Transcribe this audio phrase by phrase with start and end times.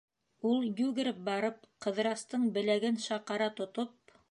[0.51, 3.97] Ул, йүгереп барып, Ҡыҙырастың беләген шаҡара тотоп: